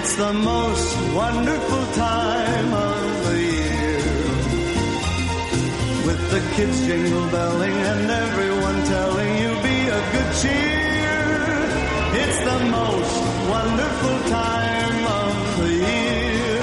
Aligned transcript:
It's 0.00 0.16
the 0.16 0.32
most 0.32 0.96
wonderful 1.14 1.84
time 1.94 2.72
of 2.72 3.00
the 3.28 3.38
year. 3.38 4.00
With 6.06 6.20
the 6.34 6.40
kids 6.56 6.86
jingle 6.86 7.26
belling 7.30 7.76
and 7.92 8.10
everyone 8.10 8.78
telling 8.94 9.30
you 9.42 9.50
be 9.66 9.76
of 9.96 10.02
good 10.14 10.30
cheer. 10.40 11.22
It's 12.22 12.40
the 12.50 12.58
most 12.78 13.14
wonderful 13.54 14.16
time 14.30 15.00
of 15.20 15.34
the 15.60 15.70
year. 15.86 16.60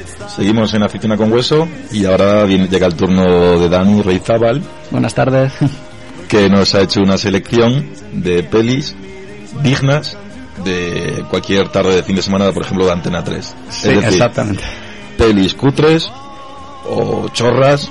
It's 0.00 0.14
the 0.14 0.28
Seguimos 0.28 0.72
en 0.74 0.82
Afición 0.84 1.16
con 1.16 1.32
Hueso 1.32 1.66
y 1.90 2.04
ahora 2.04 2.44
viene- 2.44 2.68
llega 2.68 2.86
el 2.86 2.94
turno 2.94 3.58
de 3.58 3.68
Dani 3.68 4.02
Reizábal, 4.02 4.62
Buenas 4.92 5.14
tardes. 5.14 5.52
que 6.28 6.48
nos 6.48 6.74
ha 6.76 6.82
hecho 6.82 7.00
una 7.00 7.18
selección 7.18 7.86
de 8.12 8.44
pelis 8.44 8.94
dignas 9.64 10.16
de 10.64 11.24
cualquier 11.28 11.68
tarde 11.68 11.96
de 11.96 12.02
fin 12.02 12.16
de 12.16 12.22
semana, 12.22 12.50
por 12.52 12.64
ejemplo, 12.64 12.86
de 12.86 12.92
Antena 12.92 13.22
3. 13.22 13.44
Sí, 13.44 13.54
es 13.88 13.94
decir, 13.96 14.04
exactamente. 14.04 14.62
pelis 15.16 15.54
cutres 15.54 16.10
o 16.88 17.28
chorras 17.30 17.90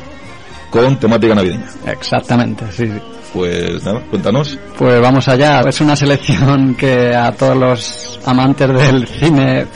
con 0.70 1.00
temática 1.00 1.36
navideña. 1.36 1.68
Exactamente, 1.86 2.66
sí, 2.72 2.88
sí. 2.88 3.00
Pues 3.34 3.84
nada, 3.84 4.02
cuéntanos. 4.10 4.58
Pues 4.78 5.00
vamos 5.02 5.28
allá. 5.28 5.62
Es 5.62 5.80
una 5.82 5.96
selección 5.96 6.76
que 6.76 7.16
a 7.16 7.32
todos 7.32 7.56
los 7.56 8.20
amantes 8.26 8.68
del 8.70 9.08
cine 9.08 9.68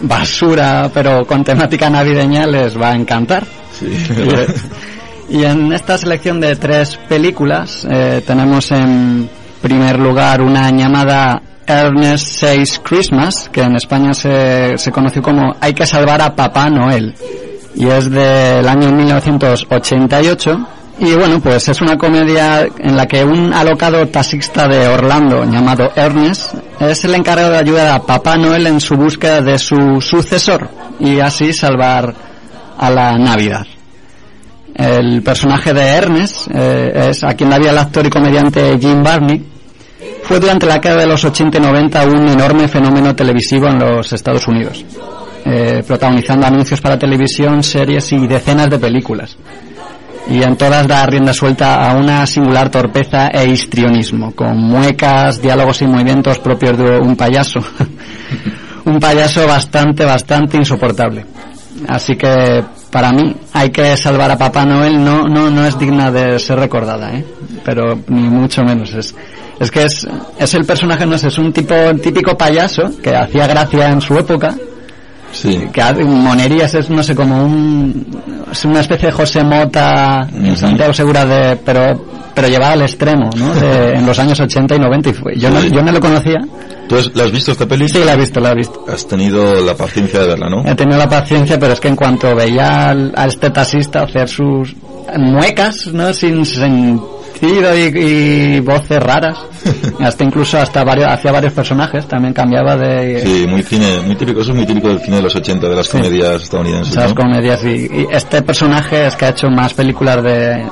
basura, 0.00 0.90
pero 0.92 1.26
con 1.26 1.44
temática 1.44 1.90
navideña 1.90 2.46
les 2.46 2.80
va 2.80 2.90
a 2.90 2.94
encantar. 2.94 3.46
Sí, 3.78 3.86
Y 5.30 5.44
en 5.44 5.72
esta 5.74 5.98
selección 5.98 6.40
de 6.40 6.56
tres 6.56 6.96
películas 7.08 7.86
eh, 7.88 8.22
tenemos 8.26 8.70
en 8.72 9.28
primer 9.60 9.98
lugar 9.98 10.40
una 10.40 10.70
llamada 10.70 11.42
Ernest 11.68 12.40
Says 12.40 12.80
Christmas, 12.82 13.48
que 13.52 13.62
en 13.62 13.76
España 13.76 14.14
se, 14.14 14.78
se 14.78 14.90
conoció 14.90 15.22
como 15.22 15.54
Hay 15.60 15.74
que 15.74 15.86
salvar 15.86 16.20
a 16.22 16.34
Papá 16.34 16.70
Noel. 16.70 17.14
Y 17.74 17.86
es 17.86 18.10
del 18.10 18.66
año 18.66 18.90
1988. 18.90 20.66
Y 21.00 21.14
bueno, 21.14 21.38
pues 21.40 21.68
es 21.68 21.80
una 21.80 21.96
comedia 21.96 22.66
en 22.78 22.96
la 22.96 23.06
que 23.06 23.24
un 23.24 23.52
alocado 23.52 24.08
taxista 24.08 24.66
de 24.66 24.88
Orlando 24.88 25.44
llamado 25.44 25.92
Ernest 25.94 26.54
es 26.80 27.04
el 27.04 27.14
encargado 27.14 27.52
de 27.52 27.58
ayudar 27.58 27.86
a 27.88 28.02
Papá 28.02 28.36
Noel 28.36 28.66
en 28.66 28.80
su 28.80 28.96
búsqueda 28.96 29.40
de 29.40 29.58
su 29.58 30.00
sucesor 30.00 30.68
y 30.98 31.20
así 31.20 31.52
salvar 31.52 32.12
a 32.76 32.90
la 32.90 33.16
Navidad. 33.16 33.64
El 34.74 35.22
personaje 35.22 35.72
de 35.72 35.82
Ernest 35.82 36.48
eh, 36.52 37.10
es 37.10 37.22
a 37.22 37.34
quien 37.34 37.50
la 37.50 37.58
vía 37.58 37.70
el 37.70 37.78
actor 37.78 38.06
y 38.06 38.10
comediante 38.10 38.78
Jim 38.80 39.02
Barney. 39.02 39.57
Fue 40.28 40.38
durante 40.38 40.66
la 40.66 40.74
década 40.74 41.00
de 41.00 41.06
los 41.06 41.24
80 41.24 41.56
y 41.56 41.60
90 41.62 42.06
un 42.06 42.28
enorme 42.28 42.68
fenómeno 42.68 43.16
televisivo 43.16 43.66
en 43.66 43.78
los 43.78 44.12
Estados 44.12 44.46
Unidos, 44.46 44.84
eh, 45.46 45.82
protagonizando 45.86 46.46
anuncios 46.46 46.82
para 46.82 46.98
televisión, 46.98 47.62
series 47.62 48.12
y 48.12 48.26
decenas 48.26 48.68
de 48.68 48.78
películas. 48.78 49.38
Y 50.28 50.42
en 50.42 50.54
todas 50.58 50.86
da 50.86 51.06
rienda 51.06 51.32
suelta 51.32 51.90
a 51.90 51.94
una 51.94 52.26
singular 52.26 52.68
torpeza 52.68 53.28
e 53.28 53.48
histrionismo, 53.48 54.32
con 54.32 54.58
muecas, 54.58 55.40
diálogos 55.40 55.80
y 55.80 55.86
movimientos 55.86 56.38
propios 56.40 56.76
de 56.76 56.98
un 56.98 57.16
payaso. 57.16 57.60
un 58.84 59.00
payaso 59.00 59.46
bastante, 59.46 60.04
bastante 60.04 60.58
insoportable. 60.58 61.24
Así 61.88 62.16
que 62.16 62.62
para 62.90 63.12
mí 63.12 63.34
hay 63.54 63.70
que 63.70 63.96
salvar 63.96 64.30
a 64.32 64.36
Papá 64.36 64.66
Noel 64.66 65.02
no 65.02 65.26
no 65.26 65.48
no 65.48 65.64
es 65.64 65.78
digna 65.78 66.10
de 66.10 66.38
ser 66.38 66.58
recordada, 66.58 67.14
¿eh? 67.14 67.24
Pero 67.64 67.98
ni 68.08 68.28
mucho 68.28 68.62
menos 68.62 68.92
es 68.92 69.14
es 69.60 69.70
que 69.70 69.82
es 69.84 70.06
es 70.38 70.54
el 70.54 70.64
personaje 70.64 71.04
no 71.06 71.16
sé, 71.18 71.28
es 71.28 71.38
un 71.38 71.52
tipo 71.52 71.74
típico 72.02 72.36
payaso 72.36 72.90
que 73.02 73.14
hacía 73.14 73.46
gracia 73.46 73.88
en 73.90 74.00
su 74.00 74.16
época, 74.18 74.54
sí. 75.32 75.68
que 75.72 75.82
hace 75.82 76.04
monerías 76.04 76.74
es 76.74 76.88
no 76.90 77.02
sé 77.02 77.14
como 77.14 77.44
un 77.44 78.06
es 78.50 78.64
una 78.64 78.80
especie 78.80 79.06
de 79.08 79.12
José 79.12 79.42
Mota, 79.44 80.26
Ujú. 80.32 80.56
Santiago 80.56 80.92
Segura 80.92 81.24
de 81.24 81.56
pero 81.56 82.18
pero 82.34 82.46
llevada 82.48 82.74
al 82.74 82.82
extremo, 82.82 83.30
¿no? 83.36 83.52
De- 83.60 83.94
en 83.94 84.06
los 84.06 84.16
años 84.18 84.38
80 84.38 84.76
y 84.76 84.78
90 84.78 85.08
y 85.10 85.12
fue. 85.12 85.36
Yo 85.36 85.50
no 85.50 85.60
yo 85.60 85.82
no 85.82 85.90
lo 85.90 85.98
conocía. 86.00 86.38
¿Tú 86.88 86.96
has- 86.96 87.10
la 87.16 87.24
has 87.24 87.32
visto 87.32 87.50
esta 87.52 87.66
peli? 87.66 87.88
Sí, 87.88 87.98
la 88.04 88.14
he 88.14 88.16
visto, 88.16 88.38
la 88.40 88.52
he 88.52 88.54
visto. 88.54 88.84
Has 88.88 89.06
tenido 89.08 89.60
la 89.60 89.74
paciencia 89.74 90.20
de 90.20 90.28
verla, 90.28 90.48
¿no? 90.48 90.64
He 90.64 90.74
tenido 90.76 90.98
la 90.98 91.08
paciencia, 91.08 91.58
pero 91.58 91.72
es 91.72 91.80
que 91.80 91.88
en 91.88 91.96
cuanto 91.96 92.34
veía 92.36 92.90
al, 92.90 93.12
a 93.16 93.26
este 93.26 93.50
taxista 93.50 94.02
hacer 94.04 94.28
sus 94.28 94.74
muecas, 95.18 95.88
¿no? 95.92 96.12
Sin 96.14 96.46
y, 97.42 98.56
y 98.56 98.60
voces 98.60 99.02
raras, 99.02 99.38
hasta 100.00 100.24
incluso 100.24 100.58
hasta 100.58 100.84
varios, 100.84 101.08
hacía 101.10 101.32
varios 101.32 101.52
personajes, 101.52 102.06
también 102.06 102.34
cambiaba 102.34 102.76
de 102.76 103.20
Sí, 103.20 103.46
muy 103.46 103.62
cine, 103.62 104.00
muy 104.04 104.16
típico, 104.16 104.40
eso 104.40 104.50
es 104.50 104.56
muy 104.56 104.66
típico 104.66 104.88
del 104.88 105.00
cine 105.00 105.16
de 105.16 105.22
los 105.22 105.34
80, 105.34 105.68
de 105.68 105.76
las 105.76 105.88
comedias 105.88 106.42
estadounidenses, 106.42 106.92
esas 106.92 107.10
¿no? 107.10 107.14
comedias 107.14 107.64
y, 107.64 107.86
y 107.86 108.06
este 108.10 108.42
personaje 108.42 109.06
es 109.06 109.16
que 109.16 109.26
ha 109.26 109.30
hecho 109.30 109.48
más 109.48 109.74
películas 109.74 110.22
de 110.22 110.66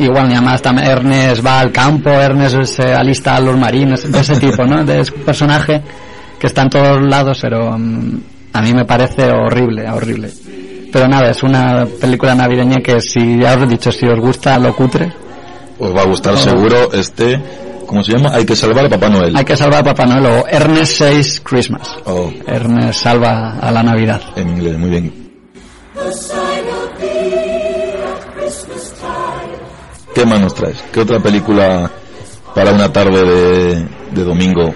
igual 0.00 0.28
ni 0.28 0.34
más 0.40 0.62
también 0.62 0.88
Ernest 0.88 1.44
va 1.44 1.60
al 1.60 1.72
campo, 1.72 2.10
Ernest 2.10 2.64
se 2.64 2.92
alista 2.92 3.36
a 3.36 3.40
los 3.40 3.56
marines, 3.56 4.10
de 4.10 4.20
ese 4.20 4.36
tipo, 4.40 4.64
¿no? 4.64 4.84
De 4.84 5.00
ese 5.00 5.12
personaje 5.12 5.80
que 6.38 6.46
está 6.46 6.62
en 6.62 6.70
todos 6.70 7.02
lados, 7.02 7.38
pero 7.42 7.76
mm, 7.78 8.20
a 8.52 8.62
mí 8.62 8.72
me 8.72 8.84
parece 8.84 9.30
horrible, 9.30 9.88
horrible. 9.90 10.30
Pero 10.92 11.06
nada, 11.06 11.30
es 11.30 11.42
una 11.42 11.86
película 12.00 12.34
navideña 12.34 12.78
que 12.82 13.00
si 13.00 13.38
ya 13.38 13.54
os 13.54 13.62
he 13.62 13.66
dicho, 13.66 13.92
si 13.92 14.06
os 14.06 14.18
gusta 14.18 14.58
lo 14.58 14.74
cutre, 14.74 15.12
Os 15.80 15.96
va 15.96 16.02
a 16.02 16.04
gustar 16.04 16.36
seguro 16.36 16.92
este, 16.92 17.40
¿cómo 17.86 18.04
se 18.04 18.12
llama? 18.12 18.30
Hay 18.34 18.44
que 18.44 18.54
salvar 18.54 18.84
a 18.84 18.88
Papá 18.90 19.08
Noel. 19.08 19.34
hay 19.34 19.44
que 19.44 19.56
salvar 19.56 19.80
a 19.80 19.84
Papá 19.84 20.04
Noel 20.04 20.26
o 20.26 20.46
Ernest 20.46 20.98
Says 20.98 21.40
Christmas. 21.40 21.88
Oh, 22.04 22.30
Ernest 22.46 23.00
salva 23.02 23.58
a 23.58 23.70
la 23.70 23.82
Navidad. 23.82 24.20
en 24.36 24.50
inglés, 24.50 24.76
muy 24.78 24.90
bien. 24.90 25.30
¿Qué 30.14 30.26
más 30.26 30.40
nos 30.40 30.54
traes? 30.54 30.84
¿Qué 30.92 31.00
otra 31.00 31.18
película 31.18 31.90
para 32.54 32.72
una 32.72 32.92
tarde 32.92 33.24
de, 33.24 33.88
de 34.10 34.24
domingo 34.24 34.74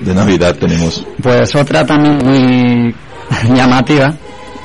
de 0.00 0.14
Navidad 0.14 0.56
tenemos? 0.56 1.04
Pues 1.22 1.54
otra 1.54 1.84
también 1.84 2.16
muy 2.24 2.94
llamativa 3.54 4.14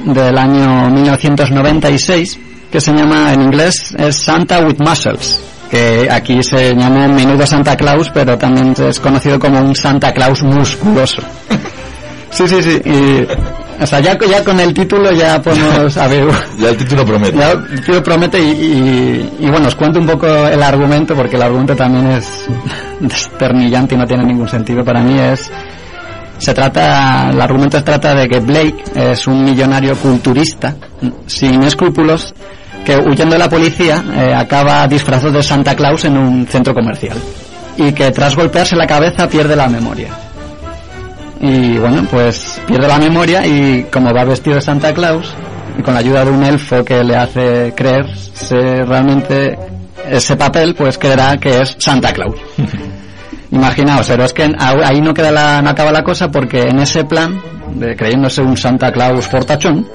del 0.05 0.38
año 0.38 0.89
1996 0.91 2.39
que 2.72 2.79
se 2.79 2.93
llama 2.93 3.33
en 3.33 3.41
inglés 3.41 3.93
es 3.97 4.16
Santa 4.16 4.66
with 4.66 4.77
Muscles 4.79 5.39
que 5.69 6.07
aquí 6.12 6.41
se 6.44 6.75
llama 6.75 7.07
menudo 7.07 7.46
Santa 7.46 7.75
Claus 7.75 8.09
pero 8.13 8.38
también 8.38 8.74
es 8.78 9.00
conocido 9.00 9.40
como 9.40 9.59
un 9.59 9.75
Santa 9.75 10.12
Claus 10.12 10.44
musculoso. 10.44 11.22
Sí 12.31 12.47
sí 12.47 12.63
sí 12.63 12.81
y, 12.84 13.28
o 13.84 13.85
sea 13.85 14.00
ya, 14.00 14.18
ya 14.28 14.44
con 14.44 14.59
el 14.59 14.73
título 14.73 15.12
ya 15.12 15.40
podemos 15.40 15.96
a 15.97 16.07
ver. 16.07 16.25
Ya 16.57 16.69
el 16.69 16.78
título 16.78 17.06
promete. 17.06 17.38
ya 17.38 17.52
el 17.52 17.75
título 17.79 18.02
promete 18.02 18.40
y, 18.41 18.50
y- 18.50 19.34
y 19.46 19.50
bueno 19.52 19.68
os 19.68 19.75
cuento 19.75 20.00
un 20.00 20.07
poco 20.07 20.25
el 20.47 20.63
argumento 20.63 21.13
porque 21.16 21.35
el 21.35 21.43
argumento 21.43 21.76
también 21.76 22.08
es 22.08 22.47
desternillante 22.99 23.93
y 23.93 23.97
no 23.99 24.08
tiene 24.08 24.23
ningún 24.26 24.47
sentido. 24.49 24.84
Para 24.84 25.02
mí 25.03 25.20
es 25.20 25.52
se 26.40 26.53
trata, 26.55 27.29
el 27.29 27.40
argumento 27.40 27.78
se 27.78 27.84
trata 27.84 28.16
de 28.16 28.28
que 28.28 28.40
Blake 28.40 28.84
es 28.96 29.28
un 29.28 29.46
millonario 29.46 29.96
culturista 29.96 30.76
sin 31.28 31.61
escrúpulos 31.61 32.34
que 32.85 32.97
huyendo 32.97 33.34
de 33.34 33.40
la 33.40 33.50
policía 33.50 34.03
eh, 34.16 34.34
acaba 34.34 34.88
disfrazado 34.88 35.32
de 35.32 35.44
Santa 35.44 35.76
Claus 35.76 36.06
en 36.06 36.18
un 36.18 36.46
centro 36.47 36.74
comercial 36.74 37.18
y 37.78 37.91
que 37.94 38.12
tras 38.12 38.35
golpearse 38.35 38.76
la 38.76 38.88
cabeza 38.88 39.28
pierde 39.28 39.56
la 39.56 39.68
memoria. 39.68 40.09
Y 41.40 41.78
bueno, 41.78 42.08
pues 42.09 42.62
pierde 42.68 42.88
la 42.88 42.97
memoria 42.97 43.46
y 43.46 43.88
como 43.91 44.14
va 44.14 44.24
vestido 44.24 44.56
de 44.56 44.62
Santa 44.62 44.94
Claus 44.94 45.34
y 45.78 45.82
con 45.82 45.94
la 45.94 46.00
ayuda 46.00 46.24
de 46.24 46.32
un 46.32 46.44
elfo 46.44 46.84
que 46.85 47.03
le 47.03 47.16
hace 47.16 47.74
creerse 47.76 48.85
realmente 48.85 49.58
ese 50.09 50.35
papel, 50.35 50.76
pues 50.76 50.97
creerá 50.97 51.38
que 51.38 51.62
es 51.62 51.76
Santa 51.80 52.14
Claus. 52.14 52.35
Imaginaos, 53.52 54.08
pero 54.08 54.24
es 54.24 54.34
que 54.34 54.52
ahí 54.59 55.00
no 55.02 55.14
queda 55.14 55.32
la, 55.32 55.62
no 55.62 55.70
acaba 55.70 55.91
la 55.91 56.03
cosa 56.03 56.32
porque 56.32 56.62
en 56.62 56.80
ese 56.80 57.03
plan, 57.06 57.40
de 57.76 57.96
creyéndose 57.96 58.41
un 58.41 58.58
Santa 58.58 58.91
Claus 58.91 59.28
fortachón, 59.28 59.88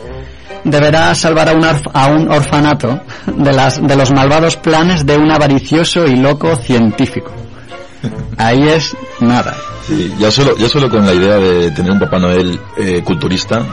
deberá 0.64 1.14
salvar 1.14 1.49
a 1.49 1.52
un, 1.52 1.64
a 1.64 2.06
un 2.06 2.31
orfanato 2.31 3.00
de, 3.26 3.52
las, 3.52 3.81
de 3.87 3.96
los 3.96 4.10
malvados 4.10 4.56
planes 4.56 5.05
de 5.06 5.16
un 5.16 5.31
avaricioso 5.31 6.06
y 6.06 6.16
loco 6.16 6.56
científico. 6.56 7.32
Ahí 8.37 8.62
es 8.69 8.96
nada. 9.20 9.56
Sí, 9.87 10.14
ya 10.19 10.31
solo, 10.31 10.56
ya 10.56 10.69
solo 10.69 10.88
con 10.88 11.05
la 11.05 11.14
idea 11.14 11.37
de 11.37 11.70
tener 11.70 11.90
un 11.93 11.99
Papá 11.99 12.19
Noel 12.19 12.58
eh, 12.76 13.02
culturista 13.02 13.64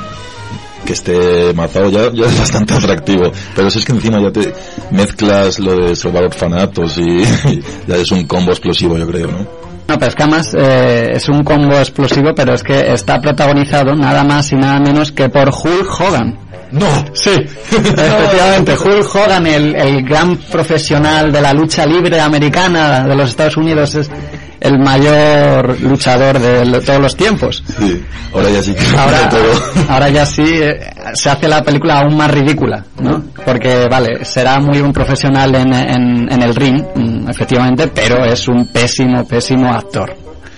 que 0.86 0.94
esté 0.94 1.54
mazado 1.54 1.90
ya, 1.90 2.12
ya 2.14 2.26
es 2.28 2.40
bastante 2.40 2.74
atractivo. 2.76 3.32
Pero 3.56 3.70
si 3.70 3.80
es 3.80 3.86
que 3.86 3.92
encima 3.92 4.22
ya 4.22 4.32
te 4.32 4.54
mezclas 4.92 5.60
lo 5.60 5.76
de 5.76 5.96
salvar 5.96 6.26
orfanatos 6.26 6.98
y, 6.98 7.22
y 7.52 7.64
ya 7.88 7.98
es 7.98 8.12
un 8.12 8.26
combo 8.26 8.52
explosivo, 8.52 8.98
yo 8.98 9.08
creo, 9.08 9.28
¿no? 9.28 9.66
No, 9.88 10.00
pero 10.00 10.08
es 10.08 10.16
que 10.16 10.24
además 10.24 10.56
eh, 10.58 11.12
es 11.14 11.30
un 11.30 11.44
combo 11.44 11.76
explosivo, 11.76 12.34
pero 12.36 12.56
es 12.56 12.64
que 12.64 12.92
está 12.92 13.20
protagonizado 13.20 13.96
nada 13.96 14.24
más 14.24 14.52
y 14.52 14.56
nada 14.56 14.80
menos 14.80 15.12
que 15.12 15.30
por 15.30 15.50
Hulk 15.50 16.00
Hogan. 16.00 16.40
¡No! 16.80 17.06
Sí, 17.14 17.32
efectivamente, 17.72 18.74
Hulk 18.78 19.16
Hogan, 19.16 19.48
el, 19.48 19.76
el 19.76 20.04
gran 20.04 20.38
profesional 20.38 21.32
de 21.32 21.42
la 21.42 21.54
lucha 21.54 21.86
libre 21.86 22.20
americana 22.20 23.04
de 23.08 23.16
los 23.16 23.30
Estados 23.30 23.58
Unidos, 23.58 23.96
es 23.96 24.10
el 24.60 24.80
mayor 24.80 25.80
luchador 25.82 26.40
de 26.40 26.82
todos 26.82 27.00
los 27.00 27.16
tiempos. 27.16 27.64
Sí, 27.78 28.04
ahora 28.34 28.50
ya 28.50 28.64
sí 28.64 28.74
que 28.74 28.98
Ahora, 28.98 29.30
todo. 29.30 29.84
ahora 29.90 30.10
ya 30.10 30.26
sí 30.26 30.44
eh, 30.44 30.80
se 31.14 31.30
hace 31.30 31.48
la 31.48 31.64
película 31.64 32.00
aún 32.00 32.18
más 32.18 32.32
ridícula, 32.32 32.84
¿no? 33.00 33.24
Porque, 33.46 33.88
vale, 33.90 34.26
será 34.26 34.60
muy 34.60 34.80
un 34.80 34.92
profesional 34.92 35.54
en, 35.56 35.72
en, 35.74 36.32
en 36.34 36.42
el 36.42 36.56
ring, 36.56 36.84
mm, 36.96 37.30
efectivamente, 37.30 37.88
pero 37.94 38.26
es 38.26 38.48
un 38.48 38.68
pésimo, 38.68 39.26
pésimo 39.28 39.70
actor. 39.72 40.16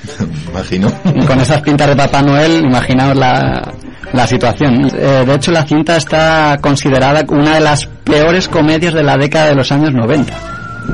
Imagino. 0.51 0.89
Con 1.27 1.39
esas 1.41 1.61
pintas 1.61 1.89
de 1.89 1.95
Papá 1.95 2.21
Noel, 2.21 2.63
imaginaos 2.63 3.17
la, 3.17 3.73
la 4.13 4.25
situación. 4.27 4.89
Eh, 4.93 5.23
de 5.25 5.33
hecho, 5.35 5.51
la 5.51 5.63
cinta 5.65 5.97
está 5.97 6.57
considerada 6.61 7.23
una 7.29 7.55
de 7.55 7.59
las 7.61 7.85
peores 8.03 8.47
comedias 8.47 8.93
de 8.93 9.03
la 9.03 9.17
década 9.17 9.47
de 9.47 9.55
los 9.55 9.71
años 9.71 9.93
90. 9.93 10.33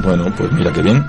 Bueno, 0.04 0.26
pues 0.36 0.52
mira 0.52 0.72
qué 0.72 0.82
bien. 0.82 1.06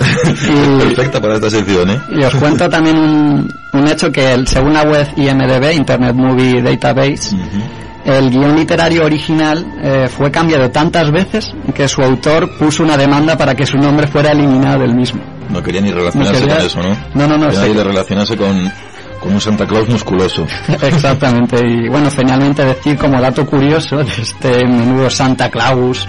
Y- 0.00 0.78
Perfecta 0.94 1.20
para 1.20 1.34
esta 1.34 1.50
sección, 1.50 1.90
¿eh? 1.90 2.00
Y 2.10 2.22
os 2.24 2.34
cuento 2.34 2.68
también 2.68 2.96
un, 2.98 3.52
un 3.72 3.88
hecho 3.88 4.10
que 4.10 4.32
el- 4.32 4.46
según 4.46 4.72
la 4.72 4.82
web 4.82 5.06
IMDB, 5.16 5.72
Internet 5.74 6.14
Movie 6.14 6.62
Database, 6.62 7.34
Ujú. 7.34 7.62
el 8.06 8.30
guion 8.30 8.56
literario 8.56 9.04
original 9.04 9.64
eh, 9.82 10.08
fue 10.14 10.30
cambiado 10.30 10.70
tantas 10.70 11.10
veces 11.10 11.52
que 11.74 11.86
su 11.88 12.02
autor 12.02 12.50
puso 12.58 12.82
una 12.82 12.96
demanda 12.96 13.36
para 13.36 13.54
que 13.54 13.66
su 13.66 13.76
nombre 13.78 14.06
fuera 14.06 14.32
eliminado 14.32 14.80
del 14.80 14.94
mismo. 14.94 15.20
No 15.50 15.62
quería 15.62 15.80
ni 15.80 15.90
relacionarse 15.92 16.32
No 16.34 16.38
quería- 16.40 16.56
con 16.56 16.66
eso, 16.66 16.78
¿no? 16.82 16.96
No, 17.14 17.26
no, 17.36 17.46
no, 17.46 17.50
que- 17.50 17.74
le 17.74 17.84
relacionase 17.84 18.36
con, 18.36 18.70
con 19.20 19.32
un 19.34 19.40
Santa 19.40 19.66
Claus 19.66 19.88
musculoso. 19.88 20.46
Exactamente, 20.82 21.58
y 21.66 21.88
bueno, 21.88 22.10
finalmente 22.10 22.64
decir 22.64 22.96
como 22.96 23.20
dato 23.20 23.44
curioso 23.46 23.98
de 23.98 24.12
este 24.22 24.66
menudo 24.66 25.08
Santa 25.10 25.50
Claus, 25.50 26.06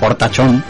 portachón, 0.00 0.62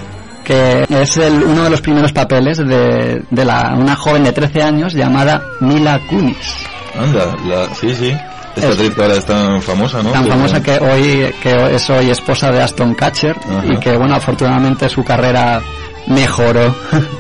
que 0.45 0.85
es 0.89 1.17
el, 1.17 1.43
uno 1.43 1.65
de 1.65 1.71
los 1.71 1.81
primeros 1.81 2.13
papeles 2.13 2.59
de, 2.59 3.23
de 3.31 3.45
la, 3.45 3.75
una 3.77 3.97
joven 3.97 4.25
de 4.25 4.33
13 4.33 4.63
años 4.63 4.93
llamada 4.93 5.43
Mila 5.61 5.99
Kunis. 6.09 6.55
Anda, 6.99 7.35
la, 7.47 7.75
sí, 7.75 7.95
sí. 7.95 8.15
Esta 8.55 8.69
Es- 8.69 8.75
actriz 8.75 8.95
que 8.95 9.03
ahora 9.03 9.15
es 9.17 9.25
tan 9.25 9.61
famosa, 9.63 10.01
¿no? 10.03 10.13
tan 10.13 10.27
famosa 10.29 10.63
que 10.63 10.79
hoy 10.79 11.35
que 11.43 11.75
es 11.75 11.91
hoy 11.91 12.11
esposa 12.11 12.53
de 12.53 12.63
Aston 12.63 12.95
Catcher 12.95 13.35
Ajá. 13.37 13.67
y 13.67 13.77
que 13.79 13.97
bueno 13.97 14.15
afortunadamente 14.15 14.89
su 14.89 15.03
carrera 15.03 15.61
mejoró 16.07 16.73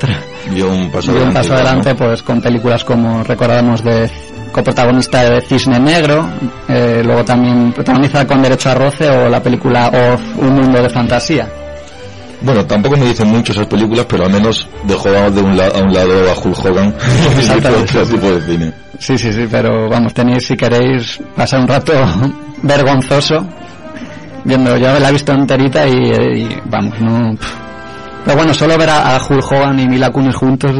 dio 0.52 0.70
un 0.70 0.92
paso 0.92 1.10
dio 1.12 1.22
un 1.22 1.28
adelante. 1.30 1.48
paso 1.48 1.54
adelante 1.54 1.94
pues 1.96 2.22
con 2.22 2.40
películas 2.40 2.84
como 2.84 3.24
recordamos 3.24 3.82
de 3.82 4.08
coprotagonista 4.54 5.24
de 5.28 5.40
Cisne 5.42 5.80
Negro 5.80 6.24
eh, 6.68 7.02
luego 7.04 7.24
también 7.24 7.72
protagoniza 7.72 8.24
con 8.26 8.40
Derecho 8.40 8.70
a 8.70 8.74
Roce 8.74 9.10
o 9.10 9.28
la 9.28 9.42
película 9.42 9.88
Of 9.88 10.20
Un 10.38 10.54
Mundo 10.54 10.80
de 10.80 10.88
Fantasía 10.88 11.48
Bueno, 12.40 12.64
tampoco 12.66 12.96
me 12.96 13.06
dicen 13.06 13.28
mucho 13.28 13.52
esas 13.52 13.66
películas, 13.66 14.06
pero 14.08 14.24
al 14.26 14.30
menos 14.32 14.68
dejó 14.84 15.08
de 15.10 15.40
un 15.40 15.56
la- 15.56 15.68
a 15.68 15.78
un 15.82 15.92
lado 15.92 16.30
a 16.30 16.34
Hulk 16.38 16.64
Hogan 16.64 16.94
y 17.42 17.66
otro 17.82 18.06
tipo 18.06 18.30
de 18.30 18.40
cine. 18.42 18.72
sí 18.98 19.18
sí 19.18 19.32
sí 19.32 19.46
pero 19.50 19.88
vamos 19.88 20.14
tenéis 20.14 20.46
si 20.46 20.56
queréis 20.56 21.20
pasar 21.34 21.60
un 21.60 21.68
rato 21.68 21.92
vergonzoso 22.62 23.44
viendo 24.44 24.76
yo 24.76 24.98
la 25.00 25.08
he 25.08 25.12
visto 25.12 25.32
enterita 25.32 25.86
y, 25.88 25.92
y, 25.92 26.60
vamos 26.66 27.00
no 27.00 27.34
pero 28.24 28.36
bueno 28.36 28.54
solo 28.54 28.76
ver 28.78 28.88
a, 28.90 29.16
a 29.16 29.22
Hulk 29.24 29.52
Hogan 29.52 29.78
y 29.80 29.86
Mila 29.88 30.10
Kunis 30.10 30.34
juntos 30.34 30.72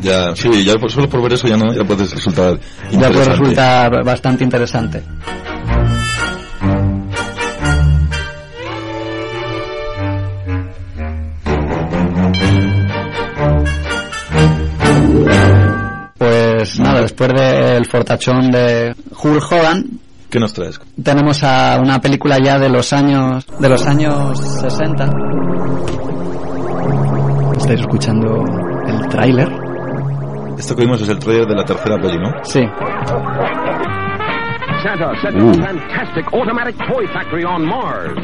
Ya, 0.00 0.34
sí, 0.34 0.64
ya 0.64 0.74
por- 0.76 0.90
solo 0.90 1.08
por 1.08 1.22
ver 1.22 1.32
eso 1.34 1.46
ya 1.48 1.56
no, 1.56 1.72
ya 1.72 1.84
puedes 1.84 2.12
resultar 2.12 2.58
ya 2.90 3.10
puede 3.10 3.24
resultar 3.26 4.04
bastante 4.04 4.44
interesante. 4.44 5.02
Pues 16.18 16.78
nada, 16.80 17.02
después 17.02 17.30
del 17.34 17.84
fortachón 17.86 18.50
de 18.50 18.94
Hulk 19.22 19.52
Hogan, 19.52 19.84
¿Qué 20.30 20.40
nos 20.40 20.52
traes? 20.52 20.80
tenemos 21.02 21.42
a 21.44 21.78
una 21.80 22.00
película 22.00 22.38
ya 22.42 22.58
de 22.58 22.68
los 22.68 22.92
años 22.92 23.46
de 23.60 23.68
los 23.68 23.86
años 23.86 24.38
60. 24.62 25.10
¿Estáis 27.66 27.80
escuchando 27.80 28.44
el 28.86 29.08
tráiler? 29.08 29.48
Esto 30.56 30.76
que 30.76 30.82
vimos 30.82 31.02
es 31.02 31.08
el 31.08 31.18
trailer 31.18 31.48
de 31.48 31.56
la 31.56 31.64
tercera 31.64 31.98
peli, 31.98 32.16
¿no? 32.16 32.30
Sí. 32.44 32.60
Santa 34.84 35.10
up 35.10 35.16
a 35.16 35.54
fantastic 35.64 36.32
automatic 36.32 36.76
toy 36.86 37.08
factory 37.08 37.42
on 37.44 37.66
Mars. 37.66 38.14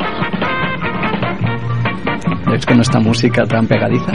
¿Veis 2.46 2.64
con 2.64 2.80
esta 2.80 3.00
música 3.00 3.42
tan 3.42 3.66
pegadiza 3.66 4.12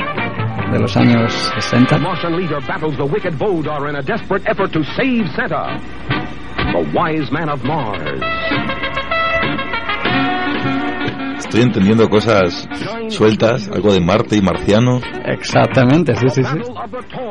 de 0.71 0.79
los 0.79 0.95
años 0.95 1.33
60? 1.55 1.97
The 1.97 2.01
Martian 2.01 2.37
leader 2.37 2.61
battles 2.65 2.95
the 2.95 3.03
wicked 3.03 3.33
Vodar 3.33 3.89
in 3.89 3.97
a 3.97 4.01
desperate 4.01 4.47
effort 4.47 4.71
to 4.71 4.81
save 4.95 5.27
Santa, 5.35 5.77
the 6.71 6.89
wise 6.95 7.29
man 7.33 7.49
of 7.49 7.61
Mars. 7.65 8.76
Estoy 11.37 11.61
entendiendo 11.61 12.09
cosas 12.09 12.67
sueltas, 13.09 13.69
algo 13.73 13.93
de 13.93 14.01
Marte 14.01 14.35
y 14.37 14.41
marcianos. 14.41 15.01
Exactamente, 15.25 16.15
sí, 16.15 16.29
sí, 16.29 16.43
sí. 16.43 16.57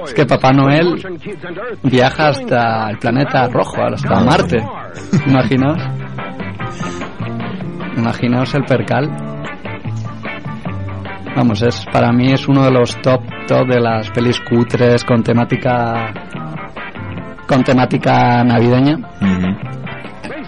Es 0.05 0.15
que 0.15 0.25
Papá 0.27 0.53
Noel 0.53 0.97
viaja 1.83 2.29
hasta 2.29 2.91
el 2.91 2.99
planeta 2.99 3.49
rojo, 3.49 3.83
hasta 3.83 4.09
Ah, 4.19 4.25
Marte. 4.25 4.59
Imaginaos. 5.27 5.83
Imaginaos 7.97 8.55
el 8.55 8.65
percal. 8.65 9.11
Vamos, 11.37 11.61
es 11.63 11.85
para 11.93 12.13
mí 12.13 12.33
es 12.33 12.49
uno 12.49 12.65
de 12.65 12.71
los 12.71 12.97
top 13.03 13.21
top 13.47 13.67
de 13.69 13.81
las 13.81 14.11
pelis 14.11 14.41
cutres 14.41 15.05
con 15.05 15.23
temática 15.23 16.13
con 17.47 17.63
temática 17.63 18.43
navideña. 18.43 18.97
Ujú. 18.97 19.86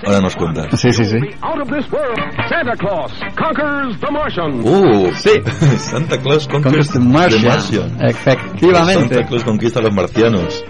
Ahora 0.08 0.22
nos 0.22 0.34
cuentas. 0.36 0.80
Sí, 0.80 0.90
sí, 0.90 1.04
sí. 1.04 1.16
Out 1.42 1.60
of 1.60 1.68
this 1.68 1.92
world, 1.92 2.16
Santa 2.48 2.72
Claus 2.78 3.12
conquers 3.36 4.00
the 4.00 4.10
Martians. 4.10 4.64
¡Uh! 4.64 5.12
Sí. 5.14 5.30
Santa 5.90 6.16
Claus 6.18 6.48
Con 6.48 6.62
conquers 6.62 6.90
the 6.90 6.98
Martian. 6.98 7.42
the 7.42 7.48
Martian. 7.48 8.08
Efectivamente. 8.08 9.14
Santa 9.14 9.28
Claus 9.28 9.44
conquista 9.44 9.80
a 9.80 9.82
los 9.82 9.92
marcianos. 9.92 10.64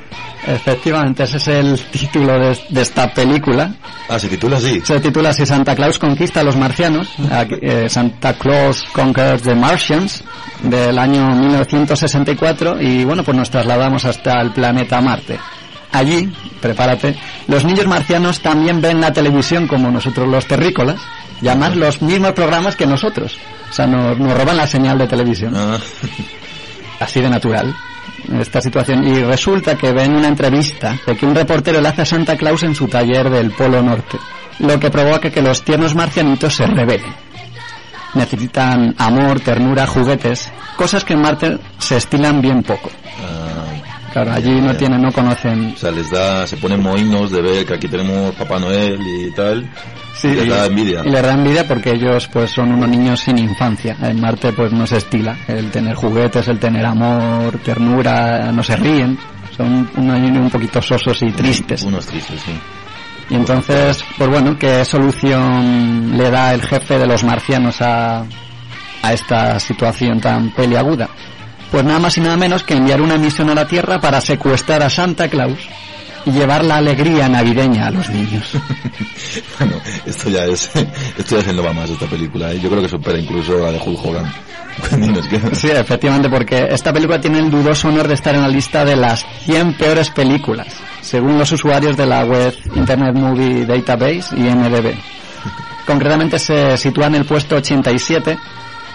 Efectivamente, 0.45 1.23
ese 1.23 1.37
es 1.37 1.49
el 1.49 1.78
título 1.92 2.33
de, 2.38 2.59
de 2.71 2.80
esta 2.83 3.12
película. 3.14 3.75
Ah, 4.09 4.18
se 4.18 4.26
titula 4.28 4.57
así. 4.57 4.80
Se 4.80 4.99
titula 4.99 5.28
así 5.28 5.47
Santa 5.47 5.76
Claus 5.76 6.00
conquista 6.00 6.40
a 6.40 6.42
los 6.42 6.57
marcianos, 6.57 7.09
aquí, 7.30 7.54
eh, 7.62 7.88
Santa 7.88 8.33
Claus 8.35 8.83
Conquers 8.92 9.42
the 9.42 9.54
Martians, 9.54 10.25
del 10.64 10.99
año 10.99 11.33
1964, 11.35 12.80
y 12.80 13.04
bueno, 13.04 13.23
pues 13.23 13.37
nos 13.37 13.50
trasladamos 13.50 14.04
hasta 14.04 14.40
el 14.40 14.50
planeta 14.52 15.00
Marte. 15.00 15.38
Allí, 15.92 16.30
prepárate, 16.61 17.16
los 17.47 17.64
niños 17.64 17.87
marcianos 17.87 18.40
también 18.40 18.80
ven 18.80 19.00
la 19.00 19.12
televisión 19.12 19.66
como 19.66 19.90
nosotros 19.90 20.28
los 20.28 20.47
terrícolas, 20.47 21.00
y 21.40 21.49
además 21.49 21.76
los 21.76 22.02
mismos 22.02 22.33
programas 22.33 22.76
que 22.76 22.87
nosotros. 22.87 23.38
O 23.71 23.73
sea, 23.73 23.87
nos, 23.87 24.18
nos 24.18 24.37
roban 24.37 24.57
la 24.57 24.66
señal 24.66 24.99
de 24.99 25.07
televisión 25.07 25.54
Ah, 25.57 25.78
así 27.00 27.21
de 27.21 27.30
natural 27.30 27.75
esta 28.40 28.61
situación 28.61 29.07
y 29.07 29.23
resulta 29.23 29.76
que 29.76 29.92
ven 29.92 30.14
una 30.14 30.28
entrevista 30.28 30.99
de 31.07 31.16
que 31.16 31.26
un 31.26 31.35
reportero 31.35 31.80
le 31.80 31.88
hace 31.88 32.02
a 32.02 32.07
Santa 32.07 32.37
Claus 32.37 32.62
en 32.62 32.75
su 32.75 32.87
taller 32.87 33.30
del 33.30 33.50
Polo 33.52 33.83
Norte, 33.83 34.18
lo 34.59 34.78
que 34.78 34.90
provoca 34.90 35.30
que 35.30 35.42
los 35.42 35.62
tiernos 35.62 35.95
marcianitos 35.95 36.54
se 36.54 36.66
rebelen. 36.66 37.14
Necesitan 38.14 38.95
amor, 38.99 39.40
ternura, 39.40 39.87
juguetes, 39.87 40.50
cosas 40.76 41.04
que 41.04 41.14
en 41.14 41.23
Marte 41.23 41.59
se 41.78 41.97
estilan 41.97 42.40
bien 42.40 42.62
poco. 42.62 42.90
Claro, 44.12 44.33
allí 44.33 44.61
no 44.61 44.75
tienen, 44.75 45.03
no 45.03 45.12
conocen. 45.12 45.73
o 45.75 45.77
sea, 45.77 45.91
les 45.91 46.11
da, 46.11 46.47
se 46.47 46.57
ponen 46.57 46.83
moinos 46.83 47.31
de 47.31 47.43
ver 47.43 47.67
que 47.67 47.75
aquí 47.75 47.88
tenemos 47.88 48.35
Papá 48.35 48.59
Noel 48.59 49.00
y 49.00 49.31
tal. 49.33 49.69
Sí, 50.15 50.29
y 50.29 50.35
les 50.35 50.49
da 50.49 50.67
envidia. 50.67 51.03
Y 51.05 51.11
les 51.11 51.23
da 51.23 51.33
envidia 51.33 51.69
porque 51.69 51.91
ellos 51.93 52.29
pues 52.33 52.50
son 52.50 52.73
unos 52.73 52.88
niños 52.88 53.21
sin 53.21 53.38
infancia. 53.38 53.97
En 54.03 54.21
Marte 54.21 54.53
pues 54.53 54.73
no 54.73 54.87
se 54.87 54.97
estila 54.97 55.37
el 55.47 55.71
tener 55.71 55.95
juguetes, 55.95 56.49
el 56.49 56.59
tener 56.59 56.85
amor, 56.85 57.59
ternura, 57.59 58.50
no 58.50 58.62
se 58.62 58.77
ríen. 58.77 59.19
Son 59.57 59.88
unos 59.97 60.21
niños 60.21 60.43
un 60.43 60.50
poquito 60.50 60.81
sosos 60.81 61.23
y 61.23 61.31
tristes. 61.33 61.83
Unos 61.83 62.07
tristes, 62.07 62.41
sí. 62.41 62.53
Y 63.31 63.35
entonces, 63.35 64.03
pues 64.17 64.31
bueno, 64.31 64.57
¿qué 64.59 64.85
solución 64.85 66.17
le 66.17 66.31
da 66.31 66.55
el 66.55 66.62
jefe 66.62 66.99
de 66.99 67.07
los 67.07 67.25
marcianos 67.25 67.81
a, 67.83 68.25
a 69.03 69.12
esta 69.12 69.61
situación 69.61 70.19
tan 70.21 70.50
peliaguda? 70.50 71.11
Pues 71.71 71.85
nada 71.85 71.99
más 71.99 72.17
y 72.17 72.21
nada 72.21 72.37
menos 72.37 72.63
que 72.63 72.75
enviar 72.75 73.01
una 73.01 73.19
misión 73.19 73.51
a 73.51 73.55
la 73.55 73.67
Tierra 73.67 74.01
para 74.01 74.21
secuestrar 74.21 74.83
a 74.83 74.91
Santa 74.91 75.29
Claus 75.29 75.59
y 76.25 76.31
llevar 76.31 76.65
la 76.65 76.77
alegría 76.77 77.29
navideña 77.29 77.87
a 77.87 77.91
los 77.91 78.09
niños. 78.11 78.45
bueno, 79.59 79.77
esto 80.07 80.31
ya 80.31 80.45
es, 80.45 80.71
esto 81.17 81.37
ya 81.37 81.43
es 81.43 81.49
el 81.49 81.57
no 81.57 81.63
va 81.63 81.73
más 81.73 81.91
esta 81.91 82.07
película, 82.07 82.53
¿eh? 82.53 82.61
yo 82.61 82.69
creo 82.69 82.83
que 82.83 82.89
supera 82.89 83.19
incluso 83.19 83.59
la 83.59 83.73
de 83.73 83.79
Hulk 83.79 84.05
Hogan. 84.05 84.33
¿qué? 85.31 85.57
Sí, 85.57 85.69
efectivamente, 85.71 86.29
porque 86.29 86.69
esta 86.71 86.93
película 86.93 87.21
tiene 87.21 87.39
el 87.39 87.51
dudoso 87.51 87.89
honor 87.89 88.09
de 88.09 88.15
estar 88.15 88.35
en 88.35 88.43
la 88.43 88.49
lista 88.49 88.85
de 88.85 88.97
las 88.97 89.27
100 89.45 89.75
peores 89.75 90.11
películas, 90.11 90.69
según 91.01 91.39
los 91.39 91.51
usuarios 91.51 91.97
de 91.97 92.07
la 92.07 92.25
web 92.25 92.55
Internet 92.75 93.15
Movie 93.15 93.67
Database 93.67 94.37
y 94.37 94.43
MDB. 94.43 94.95
Concretamente 95.87 96.39
se 96.39 96.77
sitúa 96.77 97.07
en 97.07 97.17
el 97.17 97.25
puesto 97.25 97.57
87 97.57 98.39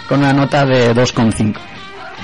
con 0.07 0.19
una 0.19 0.31
nota 0.31 0.65
de 0.65 0.93
2,5. 0.93 1.72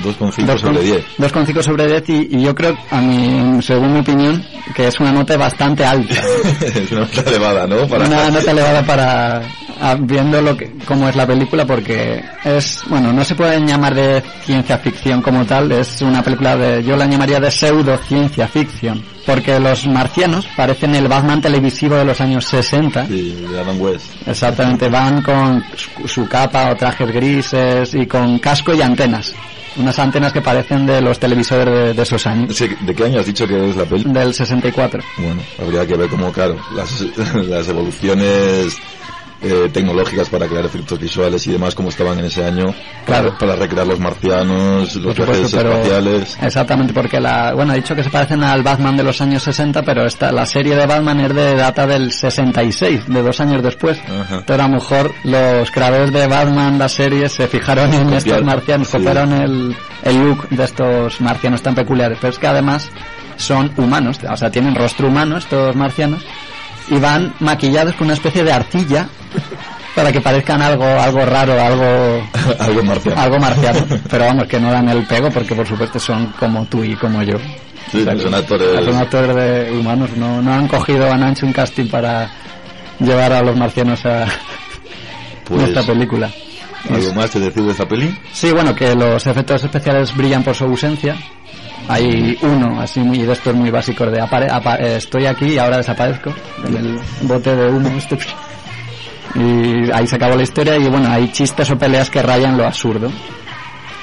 2,5 0.04 0.58
sobre 0.60 0.82
10. 0.82 1.06
2,5 1.18 1.62
sobre 1.62 1.88
10 1.88 2.10
y, 2.10 2.38
y 2.38 2.42
yo 2.44 2.56
creo, 2.56 2.78
a 2.92 3.02
mi, 3.02 3.62
según 3.62 3.94
mi 3.94 4.00
opinión, 4.00 4.44
que 4.76 4.88
es 4.88 5.00
una 5.00 5.12
nota 5.12 5.38
bastante 5.38 5.86
alta. 5.86 6.14
es 6.62 6.92
una 6.92 7.02
nota 7.02 7.22
elevada, 7.30 7.68
¿no? 7.68 7.88
Para... 7.88 8.06
Una 8.06 8.30
nota 8.30 8.52
elevada 8.52 8.84
para 8.84 9.42
a- 9.82 9.96
viendo 10.00 10.42
lo 10.42 10.56
que, 10.58 10.72
cómo 10.86 11.08
es 11.10 11.16
la 11.16 11.26
película 11.28 11.66
porque 11.66 12.24
es, 12.44 12.82
bueno, 12.88 13.12
no 13.14 13.24
se 13.24 13.36
puede 13.36 13.60
llamar 13.66 13.96
de 13.96 14.22
ciencia 14.46 14.78
ficción 14.78 15.22
como 15.22 15.46
tal, 15.46 15.72
es 15.72 16.02
una 16.02 16.22
película 16.24 16.56
de, 16.56 16.84
yo 16.84 16.96
la 16.96 17.06
llamaría 17.06 17.40
de 17.40 17.52
pseudo 17.52 17.98
ciencia 18.08 18.48
ficción. 18.48 19.04
Porque 19.26 19.60
los 19.60 19.86
marcianos 19.86 20.48
parecen 20.58 20.96
el 20.96 21.08
Batman 21.08 21.40
televisivo 21.40 21.96
de 21.96 22.06
los 22.06 22.20
años 22.20 22.46
60. 22.46 23.06
Sí, 23.06 23.46
de 23.52 23.60
Adam 23.60 23.80
West. 23.80 24.06
Exactamente, 24.26 24.90
van 24.90 25.22
con 25.22 25.64
su, 25.76 26.08
su 26.08 26.28
capa 26.28 26.72
o 26.72 26.76
trajes 26.76 27.12
grises 27.12 27.94
y 27.94 28.08
con 28.08 28.40
casco 28.40 28.74
y 28.74 28.82
antenas. 28.82 29.36
Unas 29.80 29.98
antenas 29.98 30.34
que 30.34 30.42
parecen 30.42 30.86
de 30.86 31.02
los 31.02 31.18
televisores 31.20 31.66
de, 31.66 31.94
de 31.94 32.02
esos 32.04 32.28
años. 32.28 32.54
Sí, 32.56 32.68
¿De 32.82 32.94
qué 32.94 33.06
año 33.06 33.22
has 33.22 33.26
dicho 33.26 33.48
que 33.48 33.70
es 33.70 33.76
la 33.78 33.86
peli? 33.86 34.04
Del 34.06 34.34
64. 34.34 35.02
Bueno, 35.18 35.42
habría 35.58 35.88
que 35.88 35.96
ver 35.96 36.10
cómo, 36.10 36.32
claro, 36.34 36.58
las, 36.76 37.02
las 37.34 37.68
evoluciones 37.70 38.76
eh, 39.42 39.70
tecnológicas 39.72 40.28
para 40.30 40.48
crear 40.48 40.66
efectos 40.66 41.00
visuales 41.00 41.46
y 41.48 41.52
demás, 41.52 41.74
como 41.76 41.90
estaban 41.90 42.20
en 42.20 42.26
ese 42.26 42.44
año, 42.46 42.74
Claro. 43.06 43.30
para, 43.30 43.38
para 43.40 43.56
recrear 43.56 43.88
los 43.88 44.00
marcianos, 44.00 44.96
los 44.98 45.16
viajes 45.16 45.36
supuesto, 45.50 45.60
espaciales. 45.70 46.38
Exactamente, 46.42 46.94
porque 46.94 47.20
la, 47.20 47.54
bueno, 47.54 47.74
he 47.74 47.78
dicho 47.78 47.96
que 47.96 48.04
se 48.04 48.10
parecen 48.10 48.44
al 48.44 48.64
Batman 48.64 48.98
de 48.98 49.04
los 49.04 49.22
años 49.22 49.42
60, 49.44 49.82
pero 49.84 50.06
esta, 50.06 50.32
la 50.32 50.46
serie 50.46 50.76
de 50.76 50.86
Batman 50.86 51.20
es 51.22 51.34
de 51.34 51.56
data 51.56 51.88
del 51.88 52.12
66, 52.12 53.08
de 53.08 53.22
dos 53.22 53.40
años 53.40 53.64
después. 53.64 53.98
Ajá. 54.10 54.44
Pero 54.46 54.64
a 54.64 54.68
lo 54.68 54.74
mejor 54.76 55.12
los 55.24 55.72
creadores 55.72 56.12
de 56.12 56.28
Batman, 56.28 56.78
la 56.78 56.90
serie, 56.90 57.30
se 57.30 57.48
fijaron 57.48 57.94
en 57.94 58.14
estos 58.14 58.44
marcianos, 58.44 58.88
sí. 58.88 58.98
copiaron 58.98 59.32
el, 59.34 59.76
el 60.04 60.18
look 60.20 60.50
de 60.50 60.64
estos 60.64 61.22
marcianos 61.22 61.62
tan 61.62 61.76
peculiares. 61.76 62.18
Pero 62.20 62.34
es 62.34 62.40
que 62.40 62.48
además 62.48 62.90
son 63.38 63.72
humanos, 63.78 64.20
o 64.30 64.36
sea, 64.36 64.52
tienen 64.52 64.76
rostro 64.76 65.08
humano 65.08 65.38
estos 65.38 65.74
marcianos, 65.76 66.26
y 66.90 66.98
van 67.00 67.34
maquillados 67.40 67.96
con 67.96 68.06
una 68.08 68.14
especie 68.16 68.44
de 68.44 68.52
arcilla 68.52 69.08
para 69.96 70.12
que 70.12 70.22
parezcan 70.22 70.62
algo, 70.62 70.86
algo 70.86 71.26
raro, 71.26 71.60
algo 71.62 72.24
Algo 72.60 72.84
marciano. 72.84 73.22
algo 73.22 73.40
marciano, 73.40 73.86
pero 74.10 74.26
vamos, 74.26 74.48
que 74.48 74.60
no 74.60 74.72
dan 74.72 74.88
el 74.90 75.06
pego 75.06 75.30
porque 75.30 75.56
por 75.56 75.68
supuesto 75.68 76.00
son 76.00 76.28
como 76.40 76.66
tú 76.66 76.84
y 76.84 76.96
como 76.96 77.22
yo. 77.24 77.38
Sí, 77.92 78.02
O 78.02 78.04
sea, 78.04 78.18
son 78.20 78.34
actores- 78.34 78.86
Son 78.86 78.96
actores 78.98 79.36
de 79.36 79.78
humanos, 79.80 80.10
no, 80.16 80.42
no 80.42 80.54
han 80.54 80.68
cogido, 80.68 81.12
han 81.12 81.24
hecho 81.30 81.46
un 81.46 81.54
casting 81.54 81.88
para 81.88 82.30
llevar 83.00 83.34
a 83.34 83.42
los 83.42 83.56
marcianos 83.58 84.06
a 84.06 84.26
Pues, 85.46 85.64
esta 85.70 85.84
película. 85.84 86.30
¿Algo 86.90 87.14
más 87.14 87.30
que 87.30 87.40
decir 87.40 87.64
de 87.64 87.72
esta 87.72 87.88
peli? 87.88 88.16
Sí, 88.32 88.52
bueno, 88.52 88.74
que 88.74 88.96
los 88.96 89.26
efectos 89.28 89.64
especiales 89.64 90.16
brillan 90.16 90.44
por 90.44 90.56
su 90.56 90.64
ausencia. 90.66 91.16
Hay 91.90 92.38
uno, 92.44 92.80
así 92.80 93.00
muy 93.00 93.18
de 93.24 93.34
estos 93.34 93.54
muy 93.56 93.72
básicos 93.72 94.12
de 94.12 94.22
apare- 94.22 94.50
apa- 94.52 94.76
eh, 94.78 94.98
estoy 94.98 95.26
aquí 95.26 95.46
y 95.54 95.58
ahora 95.58 95.78
desaparezco 95.78 96.32
en 96.66 96.76
el 96.78 97.00
bote 97.24 97.56
de 97.56 97.68
humo 97.68 97.90
este. 97.98 98.18
Y 99.36 99.92
ahí 99.92 100.08
se 100.08 100.16
acabó 100.16 100.36
la 100.36 100.44
historia 100.44 100.78
y 100.78 100.88
bueno, 100.88 101.10
hay 101.12 101.32
chistes 101.32 101.70
o 101.72 101.78
peleas 101.78 102.10
que 102.10 102.22
rayan 102.22 102.58
lo 102.58 102.66
absurdo 102.66 103.12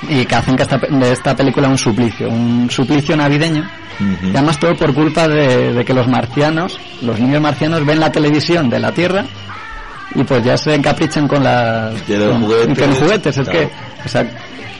y 0.08 0.24
que 0.24 0.34
hacen 0.34 0.56
que 0.56 0.62
esta, 0.62 0.78
de 0.78 1.12
esta 1.12 1.34
película 1.36 1.68
un 1.68 1.78
suplicio, 1.78 2.28
un 2.28 2.68
suplicio 2.70 3.16
navideño. 3.16 3.68
Y 4.22 4.30
además 4.36 4.58
todo 4.60 4.76
por 4.76 4.92
culpa 4.92 5.26
de, 5.26 5.72
de 5.72 5.84
que 5.84 5.94
los 5.94 6.06
marcianos, 6.06 6.78
los 7.02 7.18
niños 7.18 7.40
marcianos 7.40 7.84
ven 7.86 7.98
la 7.98 8.12
televisión 8.12 8.68
de 8.68 8.78
la 8.78 8.92
Tierra 8.92 9.24
y 10.14 10.22
pues 10.22 10.44
ya 10.44 10.56
se 10.58 10.74
encaprichan 10.74 11.26
con 11.26 11.42
las 11.42 11.94
con, 12.02 12.42
juguetes. 12.42 12.78
con 12.78 12.94
juguetes. 12.94 13.38
Es 13.38 13.48
Claro. 13.48 13.58
que, 13.68 13.70
o 14.04 14.08
sea, 14.08 14.26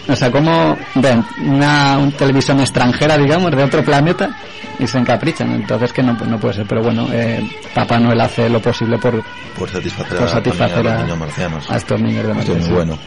o 0.09 0.15
sea, 0.15 0.31
como 0.31 0.77
ven 0.95 1.25
una, 1.45 1.99
una 1.99 2.17
televisión 2.17 2.61
extranjera, 2.61 3.19
digamos, 3.19 3.51
de 3.51 3.63
otro 3.63 3.85
planeta 3.85 4.31
y 4.79 4.87
se 4.87 4.99
encaprichan. 4.99 5.53
Entonces 5.53 5.93
que 5.93 6.03
no, 6.03 6.13
no 6.13 6.39
puede 6.39 6.55
ser. 6.55 6.67
Pero 6.67 6.83
bueno, 6.83 7.09
eh, 7.13 7.43
Papá 7.75 7.99
Noel 7.99 8.21
hace 8.21 8.49
lo 8.49 8.61
posible 8.61 8.99
por, 8.99 9.23
Por 9.59 9.69
satisfacer, 9.69 10.19
por 10.19 10.29
satisfacer 10.29 10.87
a 10.87 10.91
a, 10.91 10.95
los 10.95 11.03
niños 11.03 11.19
marcianos. 11.19 11.71
a 11.71 11.77
estos 11.77 12.01
niños 12.01 12.27
de 12.27 12.41
Esto 12.41 12.53
es 12.53 12.67
muy 12.67 12.75
bueno. 12.77 12.99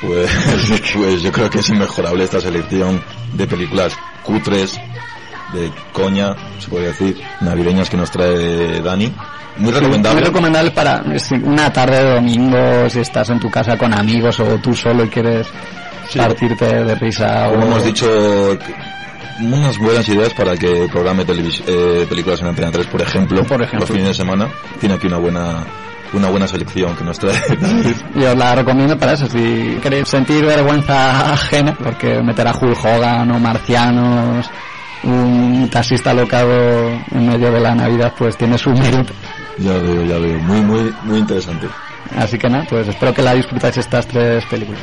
Pues, 0.00 0.30
pues 0.94 1.22
yo 1.22 1.32
creo 1.32 1.50
que 1.50 1.58
es 1.58 1.68
inmejorable 1.68 2.24
esta 2.24 2.40
selección 2.40 3.02
de 3.32 3.46
películas 3.46 3.96
cutres, 4.22 4.80
de 5.52 5.70
coña, 5.92 6.34
se 6.58 6.68
puede 6.68 6.86
decir, 6.86 7.20
navideñas 7.40 7.90
que 7.90 7.96
nos 7.96 8.10
trae 8.10 8.80
Dani. 8.80 9.12
Muy 9.56 9.72
recomendable. 9.72 10.20
Muy 10.20 10.28
recomendable 10.28 10.70
para 10.72 11.04
una 11.44 11.72
tarde 11.72 12.02
de 12.02 12.14
domingo, 12.14 12.90
si 12.90 13.00
estás 13.00 13.30
en 13.30 13.38
tu 13.38 13.50
casa 13.50 13.78
con 13.78 13.94
amigos 13.94 14.40
o 14.40 14.58
tú 14.58 14.74
solo 14.74 15.04
y 15.04 15.08
quieres 15.08 15.46
Sí. 16.08 16.18
partirte 16.18 16.84
de 16.84 16.94
risa. 16.94 17.48
Como 17.50 17.64
o... 17.64 17.66
hemos 17.66 17.84
dicho, 17.84 18.06
unas 19.40 19.78
buenas 19.78 20.08
ideas 20.08 20.32
para 20.34 20.56
que 20.56 20.88
programe 20.90 21.24
eh, 21.28 22.06
películas 22.08 22.40
en 22.40 22.48
Antena 22.48 22.70
3, 22.70 22.86
por 22.86 23.02
ejemplo, 23.02 23.42
Por 23.44 23.62
ejemplo. 23.62 23.80
los 23.80 23.90
fines 23.90 24.08
de 24.08 24.14
semana. 24.14 24.48
Tiene 24.80 24.94
aquí 24.94 25.06
una 25.06 25.18
buena 25.18 25.64
una 26.12 26.28
buena 26.28 26.46
selección 26.46 26.94
que 26.96 27.02
nos 27.04 27.18
trae. 27.18 27.34
Yo 28.14 28.30
os 28.30 28.36
la 28.36 28.54
recomiendo 28.54 28.96
para 28.96 29.14
eso, 29.14 29.26
si 29.28 29.78
queréis 29.82 30.08
sentir 30.08 30.44
vergüenza 30.44 31.32
ajena, 31.32 31.74
porque 31.74 32.22
meter 32.22 32.46
a 32.46 32.52
Hulk 32.56 32.78
Hogan 32.84 33.30
o 33.32 33.38
marcianos, 33.40 34.48
un 35.02 35.68
taxista 35.70 36.14
locado 36.14 36.90
en 37.10 37.26
medio 37.28 37.50
de 37.50 37.60
la 37.60 37.74
Navidad, 37.74 38.12
pues 38.16 38.36
tiene 38.36 38.56
su 38.56 38.70
mérito. 38.70 39.12
Ya 39.58 39.72
veo, 39.72 40.04
ya 40.04 40.18
veo. 40.18 40.38
Muy, 40.38 40.60
muy, 40.60 40.94
muy 41.02 41.18
interesante. 41.18 41.66
Así 42.16 42.38
que 42.38 42.48
nada, 42.48 42.64
pues 42.68 42.86
espero 42.86 43.12
que 43.12 43.22
la 43.22 43.34
disfrutáis 43.34 43.76
estas 43.76 44.06
tres 44.06 44.44
películas. 44.46 44.82